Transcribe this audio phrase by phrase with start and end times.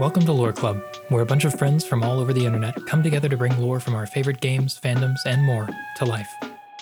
[0.00, 3.02] Welcome to Lore Club, where a bunch of friends from all over the internet come
[3.02, 5.68] together to bring lore from our favorite games, fandoms, and more
[5.98, 6.26] to life.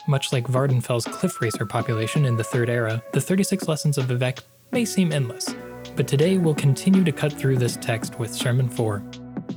[0.07, 4.45] Much like Vvardenfell's cliff racer population in the Third Era, the 36 lessons of Vivec
[4.71, 5.53] may seem endless.
[5.97, 9.03] But today we'll continue to cut through this text with Sermon 4.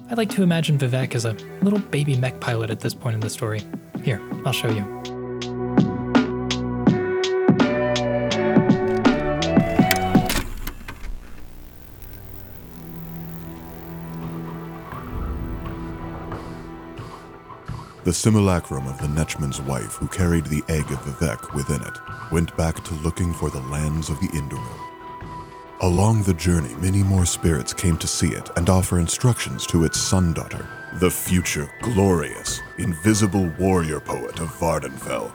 [0.10, 3.20] I like to imagine Vivec as a little baby mech pilot at this point in
[3.20, 3.62] the story.
[4.04, 5.21] Here, I'll show you.
[18.04, 22.00] The simulacrum of the Netchman's wife who carried the egg of Vivec within it
[22.32, 24.80] went back to looking for the lands of the Indoril.
[25.82, 30.00] Along the journey, many more spirits came to see it and offer instructions to its
[30.00, 35.32] son daughter, the future glorious, invisible warrior poet of Vvardenfell,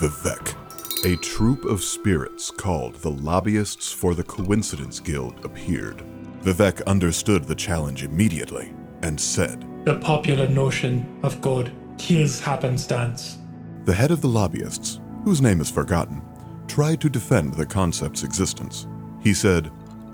[0.00, 0.56] Vivec.
[1.04, 6.02] A troop of spirits called the Lobbyists for the Coincidence Guild appeared.
[6.42, 13.38] Vivec understood the challenge immediately and said, The popular notion of God kills happenstance.
[13.84, 16.22] The head of the lobbyists, whose name is forgotten,
[16.66, 18.86] tried to defend the concept's existence.
[19.20, 19.70] He said,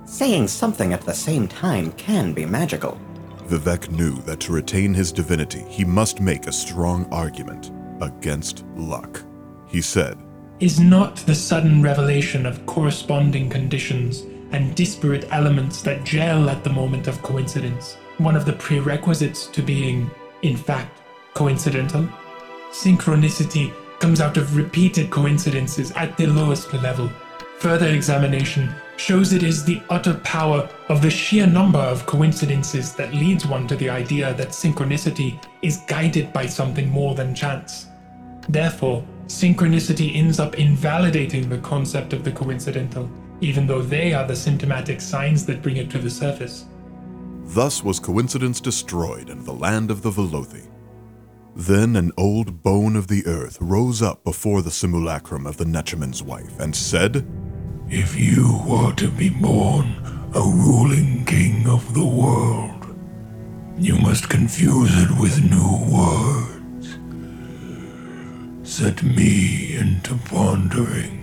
[0.07, 2.99] Saying something at the same time can be magical.
[3.47, 9.23] Vivec knew that to retain his divinity, he must make a strong argument against luck.
[9.67, 10.19] He said,
[10.61, 16.71] Is not the sudden revelation of corresponding conditions and disparate elements that gel at the
[16.71, 20.09] moment of coincidence one of the prerequisites to being,
[20.43, 21.01] in fact,
[21.35, 22.09] coincidental?
[22.71, 27.11] Synchronicity comes out of repeated coincidences at the lowest level.
[27.59, 33.15] Further examination shows it is the utter power of the sheer number of coincidences that
[33.15, 37.87] leads one to the idea that synchronicity is guided by something more than chance.
[38.49, 43.09] Therefore, synchronicity ends up invalidating the concept of the coincidental,
[43.41, 46.67] even though they are the symptomatic signs that bring it to the surface.
[47.47, 50.74] Thus was coincidence destroyed in the land of the Velothi.
[51.57, 56.21] Then an old bone of the earth rose up before the simulacrum of the Netchman's
[56.21, 57.25] wife and said,
[57.89, 59.95] If you were to be born
[60.35, 62.97] a ruling king of the world,
[63.79, 66.99] you must confuse it with new words.
[68.69, 71.21] Set me into pondering.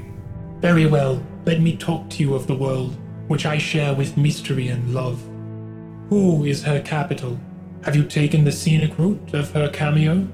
[0.62, 2.96] Very well, let me talk to you of the world,
[3.28, 5.22] which I share with mystery and love.
[6.08, 7.38] Who is her capital?
[7.84, 10.28] Have you taken the scenic route of her cameo?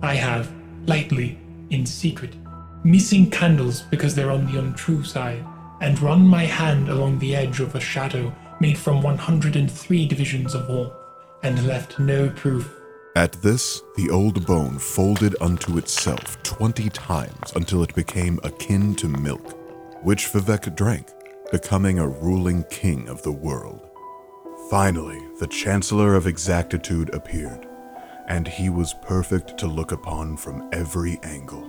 [0.00, 0.50] I have,
[0.86, 2.34] lightly, in secret,
[2.84, 5.44] missing candles because they're on the untrue side,
[5.82, 10.70] and run my hand along the edge of a shadow made from 103 divisions of
[10.70, 10.94] warmth,
[11.42, 12.74] and left no proof.
[13.14, 19.08] At this, the old bone folded unto itself twenty times until it became akin to
[19.08, 19.58] milk,
[20.02, 21.08] which Vivec drank,
[21.50, 23.89] becoming a ruling king of the world.
[24.70, 27.66] Finally, the Chancellor of Exactitude appeared,
[28.28, 31.68] and he was perfect to look upon from every angle.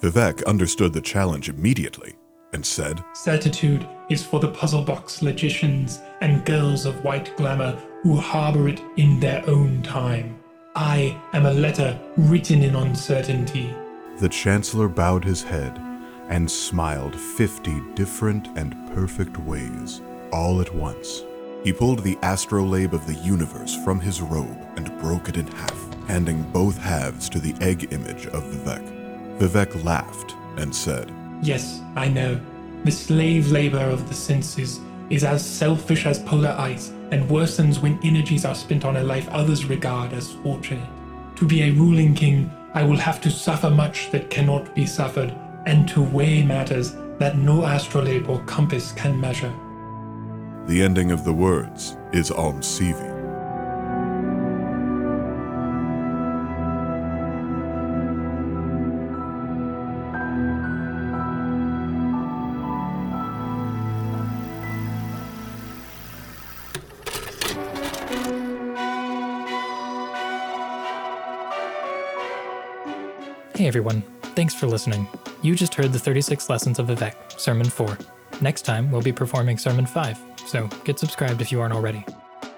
[0.00, 2.14] Vivec understood the challenge immediately
[2.52, 8.14] and said, Certitude is for the puzzle box logicians and girls of white glamour who
[8.14, 10.38] harbor it in their own time.
[10.76, 13.74] I am a letter written in uncertainty.
[14.18, 15.76] The Chancellor bowed his head
[16.28, 21.24] and smiled fifty different and perfect ways, all at once.
[21.64, 26.06] He pulled the astrolabe of the universe from his robe and broke it in half,
[26.06, 29.38] handing both halves to the egg image of Vivec.
[29.38, 32.40] Vivec laughed and said, Yes, I know.
[32.84, 34.80] The slave labor of the senses
[35.10, 39.28] is as selfish as polar ice and worsens when energies are spent on a life
[39.30, 40.88] others regard as fortunate.
[41.36, 45.34] To be a ruling king, I will have to suffer much that cannot be suffered,
[45.66, 49.52] and to weigh matters that no astrolabe or compass can measure.
[50.68, 53.08] The ending of the words is Sivi.
[73.56, 74.02] Hey everyone,
[74.36, 75.08] thanks for listening.
[75.40, 77.96] You just heard the 36 Lessons of Vivec, Sermon 4.
[78.42, 82.04] Next time, we'll be performing Sermon 5, so get subscribed if you aren't already.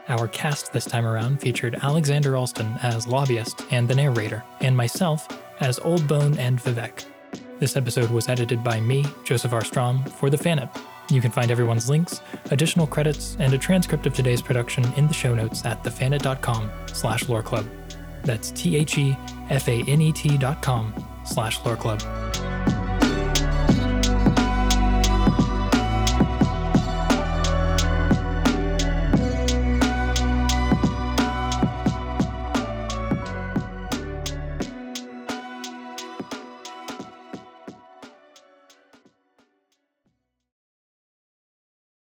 [0.09, 5.29] Our cast this time around featured Alexander Alston as Lobbyist and the narrator, and myself
[5.61, 7.05] as Old Bone and Vivec.
[7.59, 9.63] This episode was edited by me, Joseph R.
[9.65, 10.71] Strom, for the Fanet.
[11.11, 12.21] You can find everyone's links,
[12.51, 17.25] additional credits, and a transcript of today's production in the show notes at thefanet.com slash
[17.25, 17.69] loreclub.
[18.23, 20.95] That's T-H-E-F-A-N-E-T dot com
[21.25, 22.60] slash loreclub.